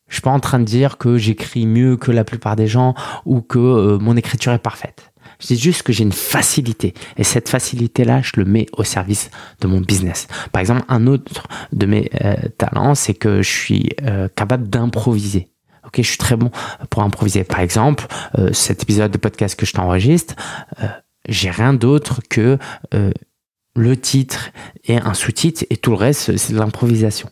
Je 0.09 0.17
suis 0.17 0.23
pas 0.23 0.31
en 0.31 0.41
train 0.41 0.59
de 0.59 0.65
dire 0.65 0.99
que 0.99 1.17
j'écris 1.17 1.67
mieux 1.67 1.97
que 1.97 2.13
la 2.13 2.25
plupart 2.25 2.57
des 2.57 2.67
gens 2.67 2.95
ou 3.25 3.41
que 3.41 3.59
euh, 3.59 3.99
mon 3.99 4.17
écriture 4.17 4.53
est 4.53 4.59
parfaite. 4.59 5.13
Je 5.41 5.49
dis 5.49 5.59
juste 5.59 5.83
que 5.83 5.93
j'ai 5.93 6.05
une 6.05 6.13
facilité. 6.13 6.95
Et 7.17 7.25
cette 7.25 7.49
facilité-là, 7.49 8.21
je 8.23 8.33
le 8.37 8.45
mets 8.45 8.67
au 8.75 8.85
service 8.85 9.31
de 9.61 9.67
mon 9.67 9.81
business. 9.81 10.29
Par 10.53 10.61
exemple, 10.61 10.85
un 10.89 11.07
autre 11.07 11.49
de 11.73 11.87
mes 11.87 12.11
talents, 12.57 12.95
c'est 12.95 13.15
que 13.15 13.43
je 13.43 13.51
suis 13.51 13.91
capable 14.37 14.69
d'improviser. 14.71 15.49
Ok, 15.87 15.97
je 15.99 16.03
suis 16.03 16.19
très 16.19 16.37
bon 16.37 16.51
pour 16.91 17.03
improviser. 17.03 17.45
Par 17.45 17.61
exemple, 17.61 18.07
cet 18.53 18.83
épisode 18.83 19.11
de 19.11 19.19
podcast 19.19 19.59
que 19.59 19.67
je 19.67 19.73
t'enregistre, 19.73 20.35
j'ai 21.29 21.51
rien 21.51 21.75
d'autre 21.75 22.21
que 22.29 22.59
le 23.77 23.97
titre 23.97 24.51
et 24.85 24.97
un 24.97 25.15
sous-titre 25.15 25.65
et 25.71 25.77
tout 25.77 25.91
le 25.91 25.97
reste, 25.97 26.37
c'est 26.37 26.53
de 26.53 26.59
l'improvisation. 26.59 27.29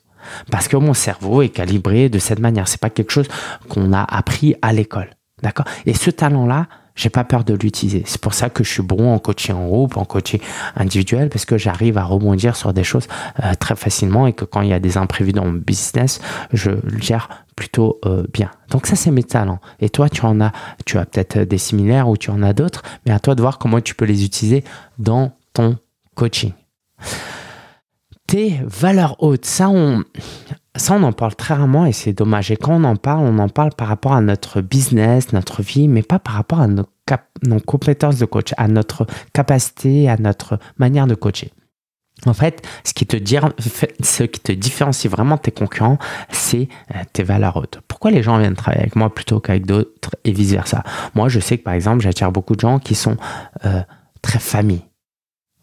Parce 0.51 0.69
que 0.69 0.77
mon 0.77 0.95
cerveau 0.95 1.43
est 1.43 1.49
calibré 1.49 2.09
de 2.09 2.19
cette 2.19 2.39
manière. 2.39 2.69
C'est 2.69 2.81
pas 2.81 2.91
quelque 2.91 3.11
chose 3.11 3.29
qu'on 3.69 3.93
a 3.93 4.03
appris 4.03 4.55
à 4.63 4.73
l'école. 4.73 5.11
D'accord? 5.43 5.67
Et 5.87 5.95
ce 5.95 6.11
talent-là, 6.11 6.69
j'ai 6.95 7.11
pas 7.11 7.25
peur 7.25 7.45
de 7.45 7.55
l'utiliser. 7.55 8.03
C'est 8.07 8.21
pour 8.21 8.35
ça 8.35 8.51
que 8.51 8.65
je 8.65 8.71
suis 8.71 8.83
bon 8.83 9.13
en 9.13 9.19
coaching 9.19 9.55
en 9.55 9.67
groupe, 9.67 9.97
en 9.97 10.05
coaching 10.05 10.41
individuel, 10.77 11.29
parce 11.29 11.45
que 11.45 11.59
j'arrive 11.59 11.99
à 11.99 12.05
rebondir 12.05 12.57
sur 12.57 12.73
des 12.73 12.85
choses 12.85 13.09
euh, 13.43 13.55
très 13.59 13.77
facilement 13.77 14.27
et 14.27 14.33
que 14.33 14.45
quand 14.45 14.61
il 14.63 14.69
y 14.69 14.73
a 14.73 14.81
des 14.81 14.97
imprévus 14.97 15.33
dans 15.33 15.45
mon 15.45 15.53
business, 15.53 16.21
je 16.53 16.71
le 16.71 17.01
gère 17.01 17.29
plutôt 17.57 17.99
euh, 18.05 18.25
bien. 18.33 18.51
Donc 18.71 18.87
ça, 18.87 18.97
c'est 18.97 19.11
mes 19.11 19.25
talents. 19.25 19.61
Et 19.81 19.89
toi, 19.89 20.09
tu 20.09 20.25
en 20.25 20.41
as, 20.41 20.53
tu 20.87 20.99
as 20.99 21.05
peut-être 21.05 21.39
des 21.39 21.59
similaires 21.59 22.09
ou 22.09 22.17
tu 22.17 22.31
en 22.31 22.43
as 22.43 22.53
d'autres, 22.53 22.83
mais 23.07 23.13
à 23.13 23.21
toi 23.21 23.35
de 23.35 23.41
voir 23.41 23.59
comment 23.59 23.81
tu 23.81 23.95
peux 23.95 24.05
les 24.05 24.25
utiliser 24.25 24.65
dans 24.99 25.33
ton 25.53 25.77
coaching. 26.15 26.53
Tes 28.33 28.63
valeurs 28.65 29.23
hautes, 29.23 29.45
ça 29.45 29.69
on, 29.69 30.05
ça 30.75 30.95
on 30.95 31.03
en 31.03 31.13
parle 31.13 31.35
très 31.35 31.53
rarement 31.53 31.85
et 31.85 31.93
c'est 31.93 32.15
dommage. 32.15 32.51
Et 32.51 32.57
quand 32.57 32.73
on 32.73 32.85
en 32.85 32.97
parle, 32.97 33.27
on 33.27 33.39
en 33.39 33.51
parle 33.51 33.73
par 33.77 33.89
rapport 33.89 34.15
à 34.15 34.23
notre 34.23 34.63
business, 34.63 35.35
notre 35.35 35.61
vie, 35.61 35.87
mais 35.87 36.03
pas 36.03 36.19
par 36.19 36.37
rapport 36.37 36.61
à 36.61 36.67
nos, 36.67 36.87
nos 37.43 37.61
compétences 37.61 38.17
de 38.17 38.25
coach, 38.25 38.55
à 38.57 38.69
notre 38.69 39.07
capacité, 39.35 40.09
à 40.09 40.17
notre 40.17 40.59
manière 40.79 41.07
de 41.07 41.15
coacher. 41.15 41.53
En 42.25 42.33
fait, 42.33 42.67
ce 42.85 42.95
qui 42.95 43.05
te, 43.05 43.19
ce 44.03 44.23
qui 44.23 44.41
te 44.41 44.53
différencie 44.53 45.13
vraiment 45.13 45.37
tes 45.37 45.51
concurrents, 45.51 45.99
c'est 46.31 46.71
euh, 46.95 47.01
tes 47.13 47.25
valeurs 47.25 47.59
hautes. 47.59 47.81
Pourquoi 47.87 48.13
les 48.13 48.23
gens 48.23 48.39
viennent 48.39 48.57
travailler 48.57 48.81
avec 48.81 48.97
moi 48.97 49.15
plutôt 49.15 49.41
qu'avec 49.41 49.67
d'autres 49.67 50.17
et 50.25 50.33
vice-versa? 50.33 50.85
Moi, 51.15 51.29
je 51.29 51.39
sais 51.39 51.59
que 51.59 51.65
par 51.65 51.75
exemple, 51.75 52.01
j'attire 52.01 52.33
beaucoup 52.33 52.57
de 52.57 52.61
gens 52.61 52.79
qui 52.79 52.95
sont 52.95 53.19
euh, 53.67 53.83
très 54.23 54.39
familles 54.39 54.85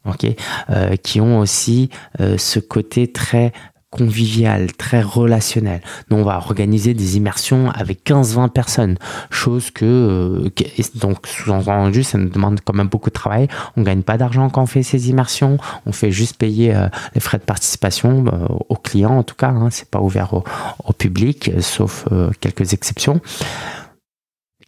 ok, 0.05 0.27
euh, 0.69 0.95
qui 0.97 1.21
ont 1.21 1.39
aussi 1.39 1.89
euh, 2.19 2.37
ce 2.37 2.59
côté 2.59 3.11
très 3.11 3.51
convivial, 3.91 4.71
très 4.73 5.01
relationnel. 5.01 5.81
Nous, 6.11 6.17
on 6.17 6.23
va 6.23 6.37
organiser 6.37 6.93
des 6.93 7.17
immersions 7.17 7.71
avec 7.71 8.05
15-20 8.05 8.49
personnes, 8.49 8.97
chose 9.31 9.71
que, 9.71 9.83
euh, 9.83 10.49
donc, 10.93 11.25
sous-entendu, 11.25 12.03
ça 12.03 12.19
nous 12.19 12.29
demande 12.29 12.59
quand 12.63 12.75
même 12.75 12.87
beaucoup 12.87 13.09
de 13.09 13.15
travail. 13.15 13.47
On 13.77 13.81
gagne 13.81 14.03
pas 14.03 14.19
d'argent 14.19 14.47
quand 14.51 14.61
on 14.61 14.67
fait 14.67 14.83
ces 14.83 15.09
immersions, 15.09 15.57
on 15.87 15.91
fait 15.91 16.11
juste 16.11 16.37
payer 16.37 16.71
les 17.15 17.19
frais 17.19 17.39
de 17.39 17.43
participation 17.43 18.25
aux 18.69 18.75
clients, 18.75 19.17
en 19.17 19.23
tout 19.23 19.33
cas, 19.33 19.49
hein, 19.49 19.69
c'est 19.71 19.89
pas 19.89 20.01
ouvert 20.01 20.35
au, 20.35 20.43
au 20.85 20.93
public, 20.93 21.51
sauf 21.59 22.05
quelques 22.41 22.73
exceptions. 22.73 23.21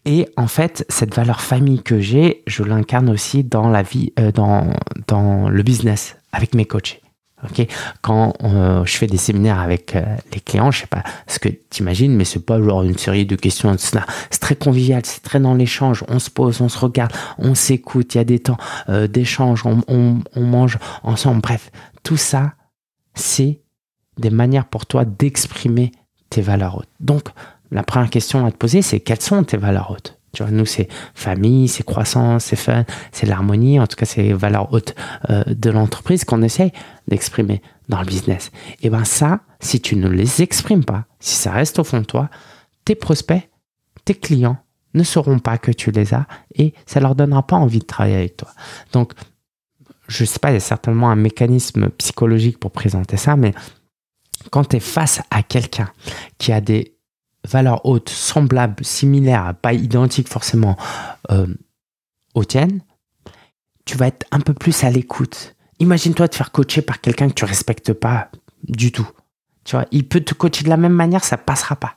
Et 0.04 0.28
en 0.36 0.48
fait, 0.48 0.84
cette 0.88 1.14
valeur 1.14 1.40
famille 1.40 1.82
que 1.82 2.00
j'ai, 2.00 2.42
je 2.46 2.64
l'incarne 2.64 3.08
aussi 3.08 3.44
dans 3.44 3.68
la 3.68 3.82
vie, 3.82 4.12
euh, 4.18 4.32
dans, 4.32 4.72
dans 5.06 5.48
le 5.48 5.62
business 5.62 6.16
avec 6.32 6.54
mes 6.54 6.64
coachs. 6.64 7.00
Ok, 7.44 7.66
quand 8.02 8.34
euh, 8.44 8.84
je 8.84 8.96
fais 8.96 9.08
des 9.08 9.16
séminaires 9.16 9.58
avec 9.58 9.96
euh, 9.96 10.04
les 10.32 10.38
clients, 10.38 10.70
je 10.70 10.82
sais 10.82 10.86
pas 10.86 11.02
ce 11.26 11.40
que 11.40 11.48
tu 11.48 11.82
imagines, 11.82 12.14
mais 12.14 12.24
c'est 12.24 12.44
pas 12.44 12.62
genre 12.62 12.84
une 12.84 12.96
série 12.96 13.26
de 13.26 13.34
questions. 13.34 13.74
C'est 13.78 14.38
très 14.40 14.54
convivial, 14.54 15.02
c'est 15.04 15.22
très 15.22 15.40
dans 15.40 15.54
l'échange. 15.54 16.04
On 16.06 16.20
se 16.20 16.30
pose, 16.30 16.60
on 16.60 16.68
se 16.68 16.78
regarde, 16.78 17.12
on 17.38 17.56
s'écoute. 17.56 18.14
Il 18.14 18.18
y 18.18 18.20
a 18.20 18.24
des 18.24 18.38
temps 18.38 18.58
d'échange, 19.08 19.66
on, 19.66 19.82
on, 19.88 20.20
on 20.36 20.42
mange 20.42 20.78
ensemble. 21.02 21.40
Bref, 21.40 21.72
tout 22.04 22.16
ça, 22.16 22.52
c'est 23.14 23.60
des 24.18 24.30
manières 24.30 24.66
pour 24.66 24.86
toi 24.86 25.04
d'exprimer 25.04 25.90
tes 26.30 26.42
valeurs 26.42 26.76
hautes. 26.76 26.88
Donc, 27.00 27.24
la 27.72 27.82
première 27.82 28.10
question 28.10 28.46
à 28.46 28.52
te 28.52 28.56
poser, 28.56 28.82
c'est 28.82 29.00
quelles 29.00 29.20
sont 29.20 29.42
tes 29.44 29.56
valeurs 29.56 29.90
hautes? 29.90 30.18
Tu 30.32 30.42
vois, 30.42 30.52
nous, 30.52 30.64
c'est 30.64 30.88
famille, 31.14 31.68
c'est 31.68 31.84
croissance, 31.84 32.44
c'est 32.44 32.56
fun, 32.56 32.84
c'est 33.12 33.26
l'harmonie. 33.26 33.78
En 33.80 33.86
tout 33.86 33.96
cas, 33.96 34.06
c'est 34.06 34.22
les 34.22 34.32
valeurs 34.32 34.72
hautes 34.72 34.94
euh, 35.28 35.44
de 35.46 35.70
l'entreprise 35.70 36.24
qu'on 36.24 36.42
essaye 36.42 36.72
d'exprimer 37.08 37.60
dans 37.88 38.00
le 38.00 38.06
business. 38.06 38.50
Et 38.80 38.88
ben 38.88 39.04
ça, 39.04 39.40
si 39.60 39.80
tu 39.80 39.96
ne 39.96 40.08
les 40.08 40.40
exprimes 40.42 40.84
pas, 40.84 41.04
si 41.20 41.34
ça 41.34 41.50
reste 41.50 41.78
au 41.78 41.84
fond 41.84 42.00
de 42.00 42.04
toi, 42.04 42.30
tes 42.84 42.94
prospects, 42.94 43.50
tes 44.04 44.14
clients 44.14 44.56
ne 44.94 45.02
sauront 45.02 45.38
pas 45.38 45.58
que 45.58 45.70
tu 45.70 45.90
les 45.90 46.14
as 46.14 46.26
et 46.54 46.74
ça 46.86 47.00
leur 47.00 47.14
donnera 47.14 47.46
pas 47.46 47.56
envie 47.56 47.80
de 47.80 47.84
travailler 47.84 48.16
avec 48.16 48.36
toi. 48.36 48.48
Donc, 48.92 49.12
je 50.08 50.24
sais 50.24 50.38
pas, 50.38 50.50
il 50.50 50.54
y 50.54 50.56
a 50.56 50.60
certainement 50.60 51.10
un 51.10 51.16
mécanisme 51.16 51.88
psychologique 51.90 52.58
pour 52.58 52.70
présenter 52.70 53.16
ça, 53.16 53.36
mais 53.36 53.52
quand 54.50 54.64
tu 54.64 54.76
es 54.76 54.80
face 54.80 55.20
à 55.30 55.42
quelqu'un 55.42 55.90
qui 56.38 56.52
a 56.52 56.60
des 56.60 56.96
valeurs 57.46 57.84
hautes, 57.84 58.08
semblables, 58.08 58.84
similaires, 58.84 59.54
pas 59.60 59.72
identiques 59.72 60.28
forcément 60.28 60.76
euh, 61.30 61.46
aux 62.34 62.44
tiennes, 62.44 62.80
tu 63.84 63.96
vas 63.96 64.06
être 64.06 64.26
un 64.30 64.40
peu 64.40 64.54
plus 64.54 64.84
à 64.84 64.90
l'écoute. 64.90 65.56
Imagine-toi 65.80 66.28
te 66.28 66.36
faire 66.36 66.52
coacher 66.52 66.82
par 66.82 67.00
quelqu'un 67.00 67.28
que 67.28 67.34
tu 67.34 67.44
respectes 67.44 67.92
pas 67.92 68.30
du 68.62 68.92
tout. 68.92 69.08
Tu 69.64 69.76
vois, 69.76 69.86
il 69.90 70.06
peut 70.06 70.20
te 70.20 70.34
coacher 70.34 70.64
de 70.64 70.68
la 70.68 70.76
même 70.76 70.92
manière, 70.92 71.24
ça 71.24 71.36
passera 71.36 71.76
pas. 71.76 71.96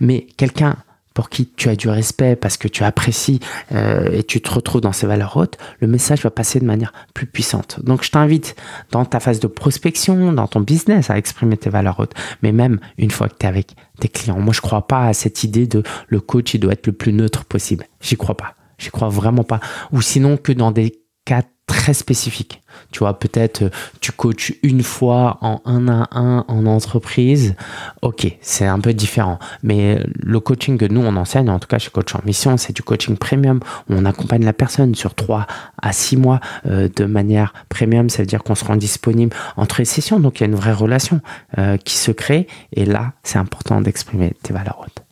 Mais 0.00 0.26
quelqu'un 0.36 0.76
pour 1.18 1.30
qui 1.30 1.48
tu 1.48 1.68
as 1.68 1.74
du 1.74 1.88
respect 1.88 2.36
parce 2.36 2.56
que 2.56 2.68
tu 2.68 2.84
apprécies 2.84 3.40
euh, 3.72 4.08
et 4.12 4.22
tu 4.22 4.40
te 4.40 4.52
retrouves 4.52 4.80
dans 4.80 4.92
ces 4.92 5.08
valeurs 5.08 5.36
hautes, 5.36 5.58
le 5.80 5.88
message 5.88 6.22
va 6.22 6.30
passer 6.30 6.60
de 6.60 6.64
manière 6.64 6.92
plus 7.12 7.26
puissante. 7.26 7.80
Donc 7.82 8.04
je 8.04 8.12
t'invite 8.12 8.54
dans 8.92 9.04
ta 9.04 9.18
phase 9.18 9.40
de 9.40 9.48
prospection, 9.48 10.32
dans 10.32 10.46
ton 10.46 10.60
business 10.60 11.10
à 11.10 11.18
exprimer 11.18 11.56
tes 11.56 11.70
valeurs 11.70 11.98
hautes, 11.98 12.14
mais 12.44 12.52
même 12.52 12.78
une 12.98 13.10
fois 13.10 13.28
que 13.28 13.34
tu 13.36 13.46
es 13.46 13.48
avec 13.48 13.74
tes 13.98 14.06
clients. 14.06 14.38
Moi 14.38 14.52
je 14.52 14.60
crois 14.60 14.86
pas 14.86 15.06
à 15.06 15.12
cette 15.12 15.42
idée 15.42 15.66
de 15.66 15.82
le 16.06 16.20
coach 16.20 16.54
il 16.54 16.60
doit 16.60 16.74
être 16.74 16.86
le 16.86 16.92
plus 16.92 17.12
neutre 17.12 17.44
possible. 17.46 17.86
J'y 18.00 18.16
crois 18.16 18.36
pas. 18.36 18.54
J'y 18.78 18.90
crois 18.90 19.08
vraiment 19.08 19.42
pas. 19.42 19.58
Ou 19.90 20.00
sinon 20.02 20.36
que 20.36 20.52
dans 20.52 20.70
des 20.70 21.00
cas 21.24 21.42
très 21.88 21.94
spécifique. 21.94 22.60
Tu 22.92 22.98
vois, 22.98 23.18
peut-être 23.18 23.62
euh, 23.62 23.70
tu 24.00 24.12
coaches 24.12 24.52
une 24.62 24.82
fois 24.82 25.38
en 25.40 25.62
un 25.64 25.88
à 25.88 26.06
un 26.12 26.44
en 26.46 26.66
entreprise. 26.66 27.54
Ok, 28.02 28.36
c'est 28.42 28.66
un 28.66 28.78
peu 28.78 28.92
différent. 28.92 29.38
Mais 29.62 29.98
le 30.20 30.38
coaching 30.38 30.76
que 30.76 30.84
nous, 30.84 31.00
on 31.00 31.16
enseigne, 31.16 31.48
en 31.48 31.58
tout 31.58 31.66
cas 31.66 31.78
chez 31.78 31.90
Coach 31.90 32.14
en 32.14 32.20
Mission, 32.26 32.58
c'est 32.58 32.76
du 32.76 32.82
coaching 32.82 33.16
premium 33.16 33.60
on 33.88 34.04
accompagne 34.04 34.44
la 34.44 34.52
personne 34.52 34.94
sur 34.94 35.14
trois 35.14 35.46
à 35.80 35.92
six 35.92 36.18
mois 36.18 36.40
euh, 36.66 36.90
de 36.94 37.06
manière 37.06 37.54
premium. 37.70 38.10
Ça 38.10 38.18
veut 38.22 38.26
dire 38.26 38.42
qu'on 38.44 38.54
se 38.54 38.66
rend 38.66 38.76
disponible 38.76 39.34
entre 39.56 39.76
les 39.78 39.86
sessions. 39.86 40.20
Donc 40.20 40.38
il 40.38 40.42
y 40.42 40.44
a 40.44 40.48
une 40.48 40.56
vraie 40.56 40.72
relation 40.72 41.22
euh, 41.56 41.78
qui 41.78 41.96
se 41.96 42.10
crée. 42.10 42.46
Et 42.74 42.84
là, 42.84 43.12
c'est 43.22 43.38
important 43.38 43.80
d'exprimer 43.80 44.34
tes 44.42 44.52
valeurs 44.52 44.80
hautes. 44.80 45.02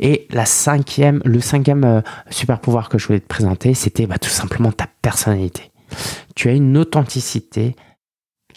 Et 0.00 0.26
la 0.30 0.46
cinquième, 0.46 1.22
le 1.24 1.40
cinquième 1.40 2.02
super 2.28 2.58
pouvoir 2.58 2.88
que 2.88 2.98
je 2.98 3.06
voulais 3.06 3.20
te 3.20 3.28
présenter, 3.28 3.74
c'était 3.74 4.06
bah, 4.06 4.18
tout 4.18 4.30
simplement 4.30 4.72
ta 4.72 4.88
personnalité 5.00 5.70
tu 6.34 6.48
as 6.48 6.52
une 6.52 6.76
authenticité 6.76 7.76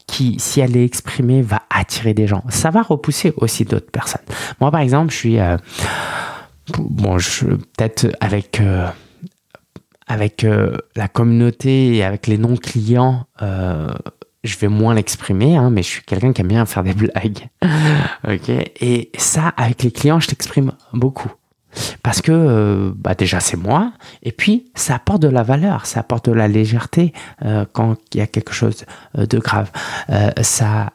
qui, 0.07 0.37
si 0.39 0.61
elle 0.61 0.75
est 0.77 0.85
exprimée, 0.85 1.41
va 1.41 1.63
attirer 1.69 2.13
des 2.13 2.27
gens. 2.27 2.43
Ça 2.49 2.69
va 2.69 2.81
repousser 2.81 3.33
aussi 3.37 3.65
d'autres 3.65 3.91
personnes. 3.91 4.21
Moi, 4.61 4.71
par 4.71 4.81
exemple, 4.81 5.11
je 5.11 5.17
suis... 5.17 5.39
Euh, 5.39 5.57
bon, 6.77 7.17
peut-être 7.17 8.07
avec... 8.19 8.59
Euh, 8.61 8.87
avec 10.09 10.45
euh, 10.45 10.77
la 10.95 11.09
communauté 11.09 11.95
et 11.95 12.03
avec 12.05 12.27
les 12.27 12.37
non-clients, 12.37 13.25
je 13.41 14.57
vais 14.57 14.69
moins 14.69 14.93
l'exprimer, 14.93 15.57
hein, 15.57 15.69
mais 15.69 15.83
je 15.83 15.87
suis 15.87 16.01
quelqu'un 16.03 16.31
qui 16.31 16.39
aime 16.39 16.47
bien 16.47 16.65
faire 16.65 16.83
des 16.83 16.93
blagues. 16.93 17.49
ok? 18.25 18.49
Et 18.49 19.11
ça, 19.17 19.49
avec 19.57 19.83
les 19.83 19.91
clients, 19.91 20.21
je 20.21 20.29
t'exprime 20.29 20.71
beaucoup. 20.93 21.31
Parce 22.03 22.21
que 22.21 22.31
euh, 22.31 22.91
bah 22.95 23.15
déjà 23.15 23.39
c'est 23.39 23.57
moi, 23.57 23.93
et 24.23 24.31
puis 24.31 24.71
ça 24.75 24.95
apporte 24.95 25.21
de 25.21 25.27
la 25.27 25.43
valeur, 25.43 25.85
ça 25.85 26.01
apporte 26.01 26.29
de 26.29 26.33
la 26.33 26.47
légèreté 26.47 27.13
euh, 27.43 27.65
quand 27.71 27.97
il 28.13 28.19
y 28.19 28.21
a 28.21 28.27
quelque 28.27 28.53
chose 28.53 28.85
euh, 29.17 29.25
de 29.25 29.39
grave. 29.39 29.71
ça 30.41 30.91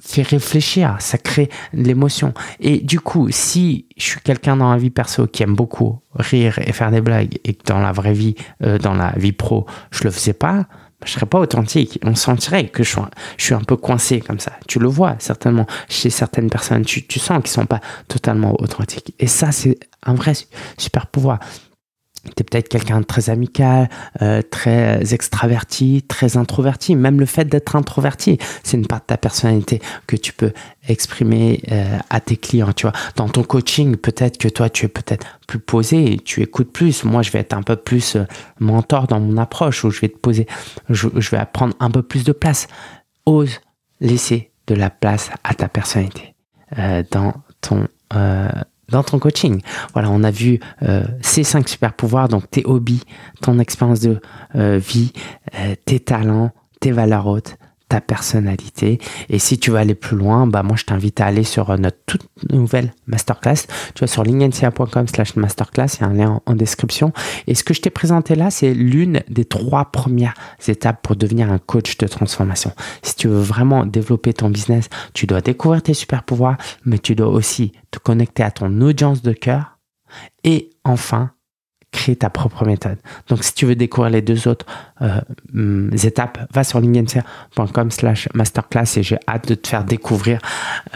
fait 0.00 0.22
réfléchir, 0.22 0.96
ça 1.00 1.18
crée 1.18 1.50
l'émotion. 1.72 2.32
Et 2.60 2.78
du 2.78 3.00
coup, 3.00 3.28
si 3.30 3.86
je 3.96 4.04
suis 4.04 4.20
quelqu'un 4.20 4.56
dans 4.56 4.70
la 4.70 4.78
vie 4.78 4.90
perso 4.90 5.26
qui 5.26 5.42
aime 5.42 5.56
beaucoup 5.56 6.00
rire 6.14 6.60
et 6.60 6.72
faire 6.72 6.92
des 6.92 7.00
blagues, 7.00 7.38
et 7.44 7.54
que 7.54 7.64
dans 7.64 7.80
la 7.80 7.90
vraie 7.90 8.12
vie, 8.12 8.36
dans 8.60 8.94
la 8.94 9.12
vie 9.16 9.32
pro, 9.32 9.66
je 9.90 10.04
le 10.04 10.10
faisais 10.10 10.34
pas, 10.34 10.66
je 11.04 11.12
serais 11.12 11.26
pas 11.26 11.38
authentique. 11.38 11.98
On 12.02 12.14
sentirait 12.14 12.68
que 12.68 12.82
je 12.82 12.96
suis, 13.38 13.54
un 13.54 13.60
peu 13.60 13.76
coincé 13.76 14.20
comme 14.20 14.40
ça. 14.40 14.52
Tu 14.66 14.78
le 14.78 14.88
vois 14.88 15.16
certainement 15.18 15.66
chez 15.88 16.10
certaines 16.10 16.50
personnes. 16.50 16.84
Tu, 16.84 17.06
tu 17.06 17.18
sens 17.18 17.38
qu'ils 17.38 17.50
sont 17.50 17.66
pas 17.66 17.80
totalement 18.08 18.60
authentiques. 18.60 19.14
Et 19.18 19.26
ça, 19.26 19.52
c'est 19.52 19.78
un 20.04 20.14
vrai 20.14 20.32
super 20.76 21.06
pouvoir. 21.06 21.38
Tu 22.36 22.44
peut-être 22.44 22.68
quelqu'un 22.68 23.00
de 23.00 23.04
très 23.04 23.30
amical, 23.30 23.88
euh, 24.22 24.42
très 24.42 25.14
extraverti, 25.14 26.04
très 26.06 26.36
introverti. 26.36 26.96
Même 26.96 27.20
le 27.20 27.26
fait 27.26 27.44
d'être 27.44 27.76
introverti, 27.76 28.38
c'est 28.62 28.76
une 28.76 28.86
part 28.86 29.00
de 29.00 29.06
ta 29.06 29.16
personnalité 29.16 29.80
que 30.06 30.16
tu 30.16 30.32
peux 30.32 30.52
exprimer 30.88 31.62
euh, 31.70 31.98
à 32.10 32.20
tes 32.20 32.36
clients. 32.36 32.72
Dans 33.16 33.28
ton 33.28 33.42
coaching, 33.42 33.96
peut-être 33.96 34.38
que 34.38 34.48
toi, 34.48 34.68
tu 34.68 34.86
es 34.86 34.88
peut-être 34.88 35.26
plus 35.46 35.58
posé 35.58 36.18
tu 36.24 36.42
écoutes 36.42 36.72
plus. 36.72 37.04
Moi, 37.04 37.22
je 37.22 37.30
vais 37.30 37.38
être 37.38 37.54
un 37.54 37.62
peu 37.62 37.76
plus 37.76 38.16
euh, 38.16 38.24
mentor 38.60 39.06
dans 39.06 39.20
mon 39.20 39.36
approche 39.38 39.84
où 39.84 39.90
je 39.90 40.00
vais 40.00 40.08
te 40.08 40.18
poser, 40.18 40.46
je, 40.88 41.08
je 41.16 41.30
vais 41.30 41.42
prendre 41.52 41.74
un 41.80 41.90
peu 41.90 42.02
plus 42.02 42.24
de 42.24 42.32
place. 42.32 42.66
Ose 43.26 43.60
laisser 44.00 44.50
de 44.66 44.74
la 44.74 44.90
place 44.90 45.30
à 45.44 45.54
ta 45.54 45.68
personnalité 45.68 46.34
dans 47.10 47.32
ton 47.62 47.88
dans 48.90 49.02
ton 49.02 49.18
coaching. 49.18 49.60
Voilà, 49.92 50.10
on 50.10 50.22
a 50.22 50.30
vu 50.30 50.60
euh, 50.82 51.04
ces 51.20 51.44
cinq 51.44 51.68
super 51.68 51.92
pouvoirs, 51.92 52.28
donc 52.28 52.50
tes 52.50 52.62
hobbies, 52.64 53.02
ton 53.42 53.58
expérience 53.58 54.00
de 54.00 54.20
euh, 54.54 54.78
vie, 54.78 55.12
euh, 55.54 55.74
tes 55.84 56.00
talents, 56.00 56.50
tes 56.80 56.92
valeurs 56.92 57.26
hautes, 57.26 57.56
ta 57.88 58.00
personnalité. 58.00 58.98
Et 59.28 59.38
si 59.38 59.58
tu 59.58 59.70
veux 59.70 59.78
aller 59.78 59.94
plus 59.94 60.16
loin, 60.16 60.46
bah 60.46 60.62
moi 60.62 60.76
je 60.76 60.84
t'invite 60.84 61.20
à 61.20 61.26
aller 61.26 61.44
sur 61.44 61.76
notre 61.78 61.98
toute 62.06 62.26
nouvelle 62.50 62.92
masterclass. 63.06 63.66
Tu 63.94 64.00
vas 64.00 64.06
sur 64.06 64.24
linkedin.com 64.24 65.08
slash 65.08 65.36
masterclass, 65.36 65.86
il 65.96 66.00
y 66.02 66.04
a 66.04 66.08
un 66.08 66.14
lien 66.14 66.40
en, 66.44 66.54
description. 66.54 67.12
Et 67.46 67.54
ce 67.54 67.64
que 67.64 67.72
je 67.72 67.80
t'ai 67.80 67.90
présenté 67.90 68.34
là, 68.34 68.50
c'est 68.50 68.74
l'une 68.74 69.22
des 69.28 69.44
trois 69.44 69.86
premières 69.86 70.34
étapes 70.66 71.02
pour 71.02 71.16
devenir 71.16 71.50
un 71.50 71.58
coach 71.58 71.96
de 71.98 72.06
transformation. 72.06 72.72
Si 73.02 73.14
tu 73.14 73.28
veux 73.28 73.40
vraiment 73.40 73.86
développer 73.86 74.32
ton 74.32 74.50
business, 74.50 74.88
tu 75.14 75.26
dois 75.26 75.40
découvrir 75.40 75.82
tes 75.82 75.94
super 75.94 76.24
pouvoirs, 76.24 76.56
mais 76.84 76.98
tu 76.98 77.14
dois 77.14 77.28
aussi 77.28 77.72
te 77.90 77.98
connecter 77.98 78.42
à 78.42 78.50
ton 78.50 78.80
audience 78.80 79.22
de 79.22 79.32
cœur. 79.32 79.78
Et 80.44 80.70
enfin, 80.84 81.30
ta 82.16 82.30
propre 82.30 82.64
méthode. 82.64 82.98
Donc, 83.28 83.44
si 83.44 83.54
tu 83.54 83.66
veux 83.66 83.74
découvrir 83.74 84.10
les 84.10 84.22
deux 84.22 84.48
autres 84.48 84.66
euh, 85.02 85.90
étapes, 86.02 86.38
va 86.52 86.64
sur 86.64 86.80
linkedin.com 86.80 87.90
slash 87.90 88.28
masterclass 88.34 88.96
et 88.96 89.02
j'ai 89.02 89.18
hâte 89.28 89.48
de 89.48 89.54
te 89.54 89.68
faire 89.68 89.84
découvrir 89.84 90.40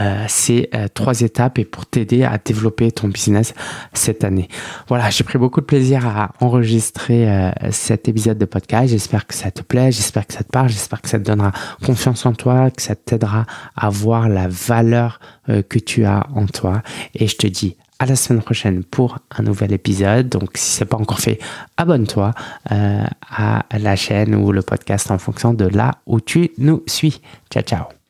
euh, 0.00 0.24
ces 0.28 0.68
euh, 0.74 0.88
trois 0.92 1.20
étapes 1.20 1.58
et 1.58 1.64
pour 1.64 1.86
t'aider 1.86 2.24
à 2.24 2.38
développer 2.38 2.92
ton 2.92 3.08
business 3.08 3.54
cette 3.92 4.24
année. 4.24 4.48
Voilà, 4.88 5.10
j'ai 5.10 5.24
pris 5.24 5.38
beaucoup 5.38 5.60
de 5.60 5.66
plaisir 5.66 6.06
à 6.06 6.32
enregistrer 6.40 7.52
cet 7.70 8.08
épisode 8.08 8.38
de 8.38 8.44
podcast. 8.44 8.88
J'espère 8.88 9.26
que 9.26 9.34
ça 9.34 9.50
te 9.50 9.62
plaît, 9.62 9.92
j'espère 9.92 10.26
que 10.26 10.34
ça 10.34 10.42
te 10.42 10.50
parle, 10.50 10.68
j'espère 10.68 11.00
que 11.00 11.08
ça 11.08 11.18
te 11.18 11.24
donnera 11.24 11.52
confiance 11.84 12.26
en 12.26 12.32
toi, 12.32 12.70
que 12.70 12.82
ça 12.82 12.94
t'aidera 12.94 13.46
à 13.76 13.88
voir 13.88 14.28
la 14.28 14.48
valeur 14.48 15.20
que 15.46 15.78
tu 15.78 16.04
as 16.04 16.26
en 16.34 16.46
toi. 16.46 16.82
Et 17.14 17.26
je 17.26 17.36
te 17.36 17.46
dis 17.46 17.76
à 18.02 18.06
la 18.06 18.16
semaine 18.16 18.42
prochaine 18.42 18.82
pour 18.82 19.18
un 19.30 19.44
nouvel 19.44 19.72
épisode. 19.72 20.28
Donc, 20.28 20.50
si 20.54 20.72
ce 20.72 20.80
n'est 20.80 20.88
pas 20.88 20.96
encore 20.96 21.20
fait, 21.20 21.38
abonne-toi 21.76 22.32
euh, 22.72 23.04
à 23.30 23.64
la 23.78 23.94
chaîne 23.94 24.34
ou 24.34 24.50
le 24.50 24.62
podcast 24.62 25.10
en 25.12 25.18
fonction 25.18 25.54
de 25.54 25.66
là 25.66 25.92
où 26.06 26.20
tu 26.20 26.50
nous 26.58 26.82
suis. 26.86 27.20
Ciao, 27.48 27.62
ciao. 27.62 28.01